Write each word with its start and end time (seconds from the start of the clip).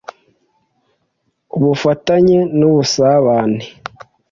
u 1.55 1.57
b 1.61 1.63
ufata 1.73 2.11
n 2.23 2.27
y 2.31 2.33
e 2.37 2.39
n’u 2.57 2.69
b 2.73 2.75
u 2.81 2.83
s 2.93 2.93
a 3.11 3.11
b 3.23 3.25
a 3.37 3.39
n 3.49 3.51
e 3.55 3.57